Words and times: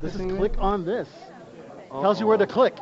This 0.00 0.14
is 0.14 0.32
click 0.32 0.54
on 0.58 0.84
this. 0.84 1.08
Tells 1.90 2.20
you 2.20 2.26
where 2.26 2.38
to 2.38 2.46
click. 2.46 2.76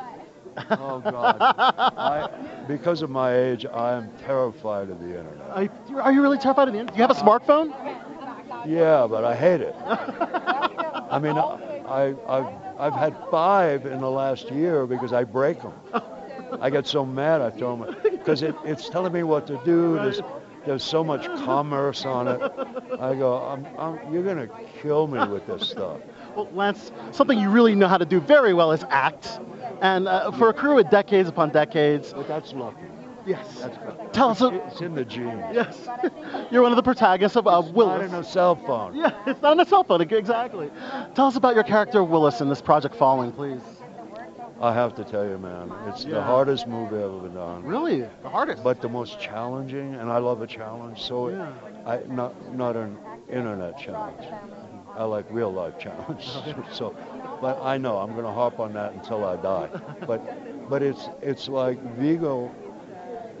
Oh 0.71 0.99
God! 1.03 1.37
I, 1.41 2.29
because 2.67 3.01
of 3.01 3.09
my 3.09 3.35
age, 3.35 3.65
I 3.65 3.93
am 3.93 4.09
terrified 4.19 4.89
of 4.89 4.99
the 4.99 5.17
internet. 5.17 5.49
Are 5.51 5.63
you, 5.63 5.99
are 5.99 6.11
you 6.11 6.21
really 6.21 6.37
terrified 6.37 6.67
of 6.67 6.73
the 6.73 6.79
internet? 6.79 6.95
Do 6.95 7.01
you 7.01 7.07
have 7.07 7.15
a 7.15 7.21
smartphone? 7.21 7.69
Yeah, 8.65 9.05
but 9.07 9.23
I 9.23 9.35
hate 9.35 9.61
it. 9.61 9.75
I 9.85 11.19
mean, 11.19 11.37
I, 11.37 12.15
I've, 12.27 12.47
I've 12.79 12.93
had 12.93 13.15
five 13.29 13.85
in 13.85 14.01
the 14.01 14.09
last 14.09 14.49
year 14.49 14.87
because 14.87 15.13
I 15.13 15.23
break 15.23 15.61
them. 15.61 15.73
I 16.59 16.69
get 16.69 16.87
so 16.87 17.05
mad 17.05 17.41
I 17.41 17.51
throw 17.51 17.77
them 17.77 17.95
because 18.03 18.41
it, 18.41 18.55
it's 18.63 18.89
telling 18.89 19.13
me 19.13 19.23
what 19.23 19.45
to 19.47 19.59
do. 19.65 19.99
There's 20.65 20.83
so 20.83 21.03
much 21.03 21.25
commerce 21.45 22.05
on 22.05 22.27
it. 22.27 22.41
I 22.99 23.15
go, 23.15 23.37
I'm, 23.37 23.65
I'm, 23.77 24.13
you're 24.13 24.23
gonna 24.23 24.47
kill 24.81 25.07
me 25.07 25.25
with 25.27 25.45
this 25.47 25.69
stuff. 25.69 25.99
Well, 26.35 26.49
Lance, 26.53 26.91
something 27.11 27.39
you 27.39 27.49
really 27.49 27.75
know 27.75 27.87
how 27.87 27.97
to 27.97 28.05
do 28.05 28.19
very 28.19 28.53
well 28.53 28.71
is 28.71 28.83
act. 28.89 29.39
And 29.81 30.07
uh, 30.07 30.31
for 30.31 30.49
a 30.49 30.53
career 30.53 30.75
with 30.75 30.89
decades 30.89 31.29
upon 31.29 31.49
decades, 31.51 32.13
But 32.13 32.27
that's 32.27 32.53
lucky. 32.53 32.77
yes. 33.25 33.59
That's 33.59 33.77
good. 33.77 34.13
Tell 34.13 34.29
us. 34.29 34.41
A, 34.41 34.47
It's 34.67 34.81
in 34.81 34.95
the 34.95 35.05
genes. 35.05 35.43
yes. 35.53 35.87
You're 36.51 36.61
one 36.61 36.71
of 36.71 36.75
the 36.77 36.83
protagonists 36.83 37.35
of 37.37 37.47
uh, 37.47 37.61
Not 37.61 37.73
Willis. 37.73 38.09
in 38.11 38.15
a 38.15 38.23
cell 38.23 38.55
phone. 38.55 38.95
Yeah, 38.95 39.11
it's 39.27 39.41
not 39.41 39.51
on 39.51 39.59
a 39.59 39.65
cell 39.65 39.83
phone. 39.83 40.01
Exactly. 40.01 40.69
Tell 41.13 41.27
us 41.27 41.35
about 41.35 41.55
your 41.55 41.63
character 41.63 42.03
Willis 42.03 42.41
in 42.41 42.49
this 42.49 42.61
project 42.61 42.95
Falling, 42.95 43.31
please. 43.31 43.61
I 44.61 44.73
have 44.73 44.95
to 44.95 45.03
tell 45.03 45.27
you, 45.27 45.37
man, 45.37 45.71
it's 45.87 46.05
the 46.05 46.21
hardest 46.21 46.65
movie 46.67 46.95
I've 46.95 47.03
ever 47.13 47.27
done. 47.27 47.63
Really, 47.63 48.01
the 48.23 48.29
hardest. 48.29 48.63
but 48.63 48.81
the 48.81 48.87
most 48.89 49.19
challenging, 49.19 49.95
and 49.95 50.09
I 50.09 50.17
love 50.19 50.41
a 50.41 50.47
challenge. 50.47 51.01
So, 51.01 51.29
Yeah. 51.29 51.51
I 51.85 51.99
not 52.07 52.33
not 52.55 52.75
an 52.75 52.97
internet 53.29 53.77
challenge. 53.77 54.23
I 54.97 55.03
like 55.03 55.25
real 55.29 55.51
life 55.51 55.77
challenge. 55.77 56.29
so, 56.71 56.95
but 57.41 57.61
I 57.61 57.77
know 57.77 57.97
I'm 57.97 58.13
going 58.13 58.23
to 58.25 58.31
harp 58.31 58.59
on 58.59 58.71
that 58.73 58.93
until 58.93 59.25
I 59.25 59.35
die. 59.35 59.69
But 60.07 60.69
but 60.69 60.81
it's 60.81 61.09
it's 61.21 61.47
like 61.49 61.77
Viggo. 61.97 62.49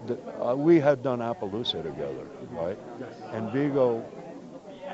The, 0.07 0.17
uh, 0.45 0.53
we 0.53 0.79
had 0.79 1.01
done 1.01 1.19
Appaloosa 1.19 1.81
together, 1.81 2.27
right? 2.51 2.77
And 3.31 3.51
Viggo 3.51 4.03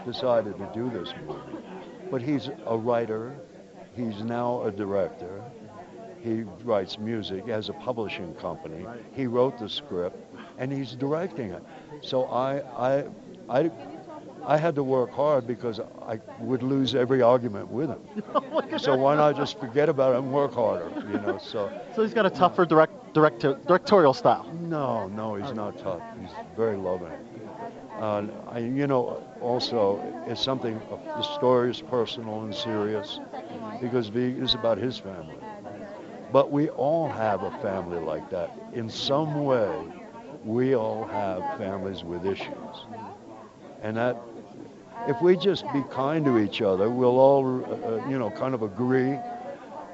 decided 0.05 0.57
to 0.57 0.69
do 0.73 0.89
this 0.89 1.13
movie. 1.27 1.57
But 2.09 2.21
he's 2.21 2.49
a 2.65 2.77
writer. 2.77 3.33
He's 3.95 4.23
now 4.23 4.61
a 4.63 4.71
director. 4.71 5.41
He 6.23 6.43
writes 6.63 6.97
music, 6.99 7.47
has 7.47 7.69
a 7.69 7.73
publishing 7.73 8.33
company. 8.35 8.85
He 9.13 9.25
wrote 9.27 9.57
the 9.57 9.67
script, 9.67 10.17
and 10.57 10.71
he's 10.71 10.93
directing 10.95 11.51
it. 11.51 11.63
So 12.01 12.25
I, 12.25 12.59
I, 12.77 13.05
I, 13.49 13.71
I 14.45 14.57
had 14.57 14.75
to 14.75 14.83
work 14.83 15.11
hard 15.11 15.47
because 15.47 15.79
I 15.79 16.19
would 16.39 16.61
lose 16.63 16.93
every 16.95 17.21
argument 17.21 17.69
with 17.69 17.89
him. 17.89 18.01
so 18.77 18.95
why 18.95 19.15
not 19.15 19.35
just 19.35 19.59
forget 19.59 19.89
about 19.89 20.13
it 20.13 20.19
and 20.19 20.31
work 20.31 20.53
harder, 20.53 20.91
you 21.11 21.19
know? 21.19 21.37
So 21.39 21.71
So 21.95 22.03
he's 22.03 22.13
got 22.13 22.25
a 22.25 22.29
tougher 22.29 22.65
direct, 22.65 23.13
direct 23.13 23.39
directorial 23.39 24.13
style. 24.13 24.51
no, 24.61 25.07
no, 25.09 25.35
he's 25.35 25.53
not 25.53 25.77
tough. 25.79 26.01
He's 26.19 26.31
very 26.55 26.77
loving. 26.77 27.11
Uh, 27.99 28.25
I, 28.47 28.59
you 28.59 28.87
know, 28.87 29.21
also, 29.41 30.01
it's 30.27 30.41
something, 30.41 30.79
the 31.05 31.21
story 31.21 31.69
is 31.69 31.81
personal 31.81 32.41
and 32.41 32.53
serious 32.53 33.19
because 33.79 34.07
V 34.07 34.19
is 34.39 34.55
about 34.55 34.77
his 34.77 34.97
family. 34.97 35.35
But 36.31 36.51
we 36.51 36.69
all 36.69 37.09
have 37.09 37.43
a 37.43 37.51
family 37.61 37.99
like 37.99 38.29
that. 38.29 38.51
In 38.73 38.89
some 38.89 39.43
way, 39.43 39.69
we 40.45 40.75
all 40.75 41.05
have 41.05 41.57
families 41.57 42.03
with 42.03 42.25
issues. 42.25 42.85
And 43.81 43.97
that, 43.97 44.17
if 45.07 45.21
we 45.21 45.35
just 45.35 45.65
be 45.73 45.83
kind 45.91 46.23
to 46.25 46.39
each 46.39 46.61
other, 46.61 46.89
we'll 46.89 47.19
all, 47.19 47.65
uh, 47.65 48.07
you 48.07 48.17
know, 48.17 48.29
kind 48.31 48.53
of 48.53 48.61
agree 48.61 49.17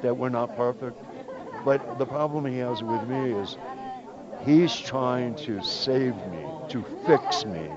that 0.02 0.16
we're 0.16 0.30
not 0.30 0.56
perfect. 0.56 1.02
But 1.66 1.98
the 1.98 2.06
problem 2.06 2.46
he 2.46 2.60
has 2.60 2.84
with 2.84 3.08
me 3.08 3.32
is 3.32 3.58
he's 4.46 4.76
trying 4.76 5.36
to 5.36 5.62
save 5.64 6.16
me, 6.16 6.46
to 6.70 6.86
fix 7.06 7.46
me. 7.46 7.68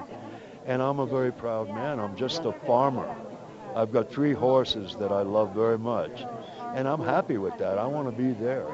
And 0.66 0.82
I'm 0.82 1.00
a 1.00 1.06
very 1.06 1.32
proud 1.32 1.69
man. 1.69 1.98
I'm 1.98 2.16
just 2.16 2.44
a 2.44 2.53
farmer. 2.66 3.09
I've 3.75 3.92
got 3.92 4.10
three 4.10 4.32
horses 4.32 4.97
that 4.97 5.10
I 5.10 5.22
love 5.22 5.54
very 5.54 5.78
much. 5.78 6.25
And 6.75 6.86
I'm 6.88 7.03
happy 7.03 7.36
with 7.38 7.56
that. 7.58 7.78
I 7.78 7.86
want 7.86 8.06
to 8.08 8.22
be 8.22 8.32
there. 8.32 8.66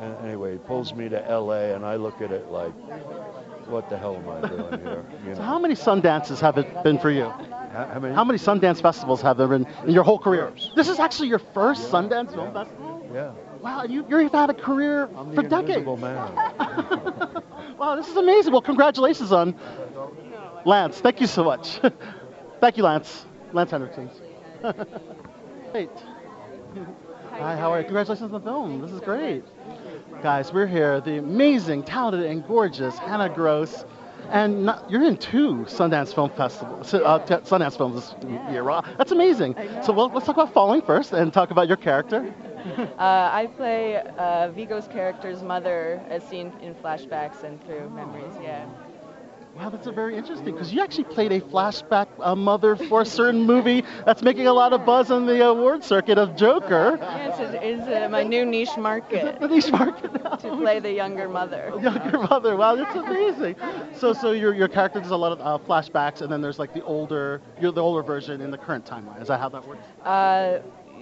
And 0.00 0.16
anyway, 0.24 0.52
he 0.52 0.58
pulls 0.58 0.94
me 0.94 1.08
to 1.08 1.18
LA 1.18 1.74
and 1.74 1.84
I 1.84 1.96
look 1.96 2.20
at 2.22 2.32
it 2.32 2.50
like, 2.50 2.72
what 3.66 3.88
the 3.88 3.96
hell 3.98 4.16
am 4.16 4.28
I 4.28 4.48
doing 4.48 4.80
here? 4.80 5.04
You 5.26 5.34
So 5.36 5.42
how 5.42 5.58
many 5.58 5.74
Sundances 5.74 6.40
have 6.40 6.58
it 6.58 6.82
been 6.82 6.98
for 6.98 7.10
you? 7.10 7.32
How, 7.72 8.00
many? 8.00 8.14
How 8.14 8.24
many 8.24 8.38
Sundance 8.38 8.82
festivals 8.82 9.22
have 9.22 9.36
there 9.36 9.46
been 9.46 9.66
in 9.86 9.92
your 9.92 10.02
whole 10.02 10.18
career? 10.18 10.52
This 10.74 10.88
is 10.88 10.98
actually 10.98 11.28
your 11.28 11.38
first 11.38 11.90
Sundance 11.90 12.34
Film 12.34 12.52
Festival? 12.52 13.08
Yeah. 13.12 13.32
Wow, 13.60 13.84
you, 13.84 14.04
you've 14.08 14.32
had 14.32 14.50
a 14.50 14.54
career 14.54 15.08
I'm 15.16 15.34
for 15.34 15.42
decades. 15.42 15.86
wow, 17.78 17.94
this 17.96 18.08
is 18.08 18.16
amazing. 18.16 18.52
Well, 18.52 18.62
congratulations 18.62 19.32
on 19.32 19.54
Lance. 20.64 20.98
Thank 21.00 21.20
you 21.20 21.26
so 21.26 21.44
much. 21.44 21.80
Thank 22.60 22.76
you, 22.76 22.82
Lance. 22.84 23.26
Lance 23.52 23.70
Henriksen. 23.70 24.10
Great. 25.72 25.90
Hi, 27.40 27.56
how 27.56 27.72
are 27.72 27.78
you? 27.78 27.84
Congratulations 27.84 28.26
on 28.26 28.32
the 28.32 28.40
film. 28.40 28.82
This 28.82 28.90
is 28.90 29.00
great. 29.00 29.42
Guys, 30.22 30.52
we're 30.52 30.66
here. 30.66 31.00
The 31.00 31.16
amazing, 31.18 31.84
talented, 31.84 32.22
and 32.30 32.46
gorgeous 32.46 32.98
Hannah 32.98 33.30
Gross. 33.30 33.86
And 34.28 34.66
not, 34.66 34.90
you're 34.90 35.02
in 35.04 35.16
two 35.16 35.64
Sundance 35.66 36.14
Film 36.14 36.28
Festivals, 36.30 36.92
uh, 36.92 37.18
Sundance 37.20 37.78
films 37.78 37.94
this 37.94 38.30
year. 38.52 38.62
Wow, 38.62 38.84
That's 38.98 39.10
amazing. 39.10 39.56
So 39.82 39.94
well, 39.94 40.10
let's 40.12 40.26
talk 40.26 40.36
about 40.36 40.52
Falling 40.52 40.82
first 40.82 41.12
and 41.12 41.32
talk 41.32 41.50
about 41.50 41.66
your 41.68 41.76
character. 41.78 42.32
Uh, 42.98 43.30
I 43.32 43.48
play 43.56 43.96
uh, 43.96 44.50
Viggo's 44.54 44.86
character's 44.86 45.42
mother 45.42 45.98
as 46.10 46.22
seen 46.28 46.52
in 46.60 46.74
flashbacks 46.74 47.42
and 47.42 47.58
through 47.64 47.88
memories, 47.88 48.34
yeah. 48.42 48.66
Wow, 49.56 49.68
that's 49.68 49.86
a 49.88 49.92
very 49.92 50.16
interesting 50.16 50.54
because 50.54 50.72
you 50.72 50.80
actually 50.80 51.04
played 51.04 51.32
a 51.32 51.40
flashback 51.40 52.06
uh, 52.20 52.36
mother 52.36 52.76
for 52.76 53.02
a 53.02 53.06
certain 53.06 53.42
movie 53.42 53.82
that's 54.06 54.22
making 54.22 54.46
a 54.46 54.52
lot 54.52 54.72
of 54.72 54.86
buzz 54.86 55.10
on 55.10 55.26
the 55.26 55.44
award 55.44 55.82
circuit 55.82 56.18
of 56.18 56.36
Joker. 56.36 56.98
Yes, 57.00 57.40
it 57.40 57.62
is 57.62 57.80
uh, 57.88 58.08
my 58.08 58.22
new 58.22 58.46
niche 58.46 58.76
market 58.78 59.40
The 59.40 59.48
niche 59.48 59.72
market 59.72 60.22
now. 60.22 60.30
to 60.36 60.56
play 60.56 60.78
the 60.78 60.92
younger 60.92 61.28
mother. 61.28 61.72
Younger 61.82 62.18
mother. 62.18 62.56
Wow, 62.56 62.76
that's 62.76 62.94
amazing. 62.94 63.56
So, 63.94 64.12
so 64.12 64.32
your 64.32 64.54
your 64.54 64.68
character 64.68 65.00
does 65.00 65.10
a 65.10 65.16
lot 65.16 65.32
of 65.32 65.40
uh, 65.40 65.64
flashbacks, 65.66 66.20
and 66.22 66.30
then 66.30 66.40
there's 66.40 66.58
like 66.58 66.72
the 66.72 66.84
older, 66.84 67.42
you're 67.60 67.72
the 67.72 67.82
older 67.82 68.02
version 68.02 68.40
in 68.40 68.50
the 68.50 68.58
current 68.58 68.84
timeline. 68.86 69.20
Is 69.20 69.28
that 69.28 69.40
how 69.40 69.48
that 69.48 69.66
works? 69.66 69.84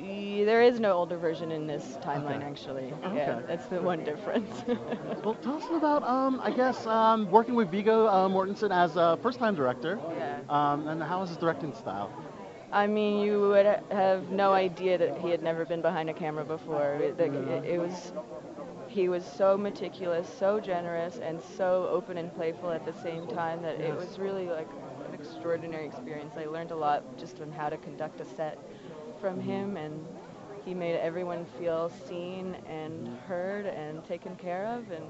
There 0.01 0.63
is 0.63 0.79
no 0.79 0.93
older 0.93 1.17
version 1.19 1.51
in 1.51 1.67
this 1.67 1.99
timeline, 2.03 2.43
actually. 2.43 2.93
Yeah, 3.15 3.41
that's 3.47 3.67
the 3.67 3.81
one 3.81 4.05
difference. 4.05 4.63
Well, 5.25 5.35
tell 5.35 5.57
us 5.57 5.65
about, 5.73 6.05
um, 6.05 6.41
I 6.43 6.51
guess, 6.51 6.87
um, 6.87 7.31
working 7.31 7.55
with 7.55 7.71
Viggo 7.71 8.07
uh, 8.07 8.29
Mortensen 8.29 8.71
as 8.71 8.97
a 8.97 9.19
first-time 9.23 9.55
director. 9.57 9.99
Yeah. 10.17 10.39
Um, 10.49 10.87
and 10.89 11.03
how 11.03 11.23
is 11.23 11.31
his 11.31 11.39
directing 11.39 11.75
style? 11.75 12.11
I 12.73 12.87
mean, 12.87 13.21
you 13.21 13.41
would 13.49 13.67
have 13.91 14.31
no 14.31 14.53
idea 14.53 14.97
that 14.99 15.19
he 15.19 15.31
had 15.31 15.43
never 15.43 15.65
been 15.65 15.83
behind 15.83 16.09
a 16.09 16.15
camera 16.15 16.45
before. 16.45 16.95
It, 16.95 17.19
like, 17.19 17.33
it, 17.33 17.65
it 17.65 17.79
was, 17.79 18.13
he 18.89 19.09
was 19.09 19.25
so 19.25 19.57
meticulous, 19.59 20.29
so 20.39 20.61
generous, 20.61 21.19
and 21.19 21.41
so 21.57 21.89
open 21.91 22.17
and 22.17 22.35
playful 22.35 22.71
at 22.71 22.85
the 22.87 22.93
same 23.03 23.27
time 23.27 23.61
that 23.63 23.81
it 23.81 23.95
was 23.95 24.19
really 24.19 24.47
like 24.47 24.69
an 25.09 25.15
extraordinary 25.15 25.87
experience. 25.87 26.35
I 26.37 26.45
learned 26.47 26.71
a 26.71 26.77
lot 26.77 27.19
just 27.19 27.41
on 27.41 27.51
how 27.51 27.69
to 27.69 27.77
conduct 27.79 28.21
a 28.21 28.25
set 28.25 28.59
from 29.21 29.41
him, 29.41 29.77
and 29.77 30.05
he 30.65 30.75
made 30.75 30.97
everyone 30.97 31.45
feel 31.59 31.91
seen 32.09 32.57
and 32.69 33.09
heard 33.27 33.67
and 33.67 34.05
taken 34.07 34.35
care 34.37 34.67
of, 34.67 34.91
and 34.91 35.05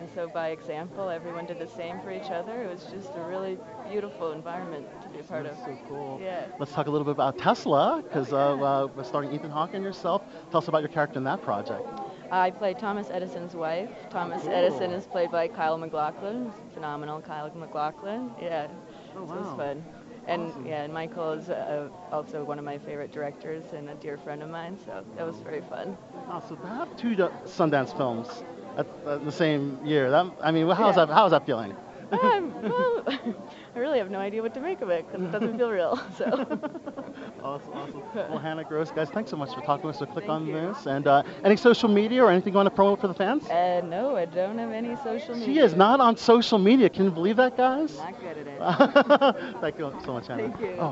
and 0.00 0.08
so 0.14 0.28
by 0.28 0.48
example, 0.48 1.08
everyone 1.10 1.46
did 1.46 1.58
the 1.58 1.66
same 1.68 2.00
for 2.00 2.10
each 2.10 2.30
other. 2.30 2.62
It 2.64 2.68
was 2.70 2.84
just 2.86 3.10
a 3.14 3.20
really 3.22 3.56
beautiful 3.88 4.32
environment 4.32 4.86
to 5.02 5.08
be 5.08 5.20
a 5.20 5.22
part 5.22 5.46
of. 5.46 5.56
So 5.58 5.76
cool. 5.88 6.18
Yeah. 6.20 6.46
Let's 6.58 6.72
talk 6.72 6.86
a 6.86 6.90
little 6.90 7.04
bit 7.04 7.12
about 7.12 7.38
Tesla, 7.38 8.02
because 8.02 8.32
uh, 8.32 8.36
uh, 8.54 8.88
we're 8.96 9.04
starring 9.04 9.32
Ethan 9.32 9.50
Hawke 9.50 9.74
and 9.74 9.84
yourself. 9.84 10.22
Tell 10.50 10.58
us 10.58 10.68
about 10.68 10.80
your 10.82 10.88
character 10.88 11.18
in 11.18 11.24
that 11.24 11.42
project. 11.42 11.86
I 12.30 12.50
play 12.50 12.74
Thomas 12.74 13.10
Edison's 13.10 13.54
wife. 13.54 13.90
Thomas 14.10 14.44
Edison 14.46 14.90
is 14.92 15.06
played 15.06 15.30
by 15.30 15.46
Kyle 15.48 15.76
MacLachlan. 15.78 16.50
Phenomenal 16.74 17.20
Kyle 17.20 17.50
MacLachlan. 17.54 18.30
Yeah, 18.40 18.68
Oh, 19.14 19.26
so 19.26 19.34
it 19.34 19.38
was 19.38 19.46
wow. 19.46 19.56
fun. 19.56 19.84
And 20.26 20.52
yeah, 20.66 20.82
and 20.84 20.92
Michael 20.92 21.32
is 21.32 21.48
uh, 21.48 21.88
also 22.12 22.44
one 22.44 22.58
of 22.58 22.64
my 22.64 22.78
favorite 22.78 23.12
directors 23.12 23.64
and 23.72 23.90
a 23.90 23.94
dear 23.94 24.16
friend 24.16 24.42
of 24.42 24.48
mine. 24.48 24.78
So 24.86 25.04
that 25.16 25.26
was 25.26 25.36
very 25.38 25.60
fun. 25.62 25.96
Wow, 26.28 26.42
so 26.48 26.54
to 26.54 26.66
have 26.68 26.96
two 26.96 27.16
Sundance 27.44 27.96
films 27.96 28.28
at, 28.76 28.86
at 29.06 29.24
the 29.24 29.32
same 29.32 29.78
year, 29.84 30.10
that, 30.10 30.26
I 30.40 30.52
mean, 30.52 30.68
how's 30.68 30.96
Yeah. 30.96 31.06
that? 31.06 31.12
How's 31.12 31.32
that 31.32 31.44
feeling? 31.44 31.74
Um, 32.12 32.54
well, 32.62 33.02
I 33.74 33.78
really 33.78 33.98
have 33.98 34.10
no 34.10 34.18
idea 34.20 34.42
what 34.42 34.54
to 34.54 34.60
make 34.60 34.80
of 34.82 34.90
it 34.90 35.06
because 35.10 35.26
it 35.26 35.32
doesn't 35.32 35.56
feel 35.58 35.70
real. 35.70 35.98
So 36.16 36.26
Awesome, 37.42 37.72
awesome. 37.74 38.02
Well, 38.14 38.38
Hannah 38.42 38.64
Gross, 38.64 38.90
guys, 38.92 39.10
thanks 39.10 39.30
so 39.30 39.36
much 39.36 39.52
for 39.52 39.60
talking 39.62 39.82
to 39.82 39.88
us. 39.88 39.98
So 39.98 40.06
click 40.06 40.26
Thank 40.26 40.30
on 40.30 40.46
you. 40.46 40.52
this. 40.52 40.86
And 40.86 41.06
uh, 41.06 41.22
any 41.42 41.56
social 41.56 41.88
media 41.88 42.22
or 42.22 42.30
anything 42.30 42.52
you 42.52 42.56
want 42.56 42.66
to 42.68 42.70
promote 42.70 43.00
for 43.00 43.08
the 43.08 43.14
fans? 43.14 43.44
uh, 43.48 43.80
no, 43.84 44.16
I 44.16 44.26
don't 44.26 44.58
have 44.58 44.70
any 44.70 44.94
social 44.96 45.34
media. 45.34 45.46
She 45.46 45.58
is 45.58 45.74
not 45.74 46.00
on 46.00 46.16
social 46.16 46.58
media. 46.58 46.88
Can 46.88 47.06
you 47.06 47.10
believe 47.10 47.36
that, 47.36 47.56
guys? 47.56 47.96
Not 47.96 48.20
good 48.20 48.38
at 48.38 49.34
it. 49.34 49.56
Thank 49.60 49.78
you 49.78 49.92
so 50.04 50.12
much, 50.12 50.28
Hannah. 50.28 50.42
Thank 50.42 50.60
you. 50.60 50.76
Oh, 50.78 50.90